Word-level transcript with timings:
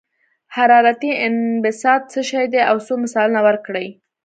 حرارتي 0.55 1.11
انبساط 1.25 2.01
څه 2.11 2.19
شی 2.29 2.45
دی 2.53 2.59
او 2.69 2.75
څو 2.85 2.93
مثالونه 3.03 3.39
ورکړئ. 3.47 3.87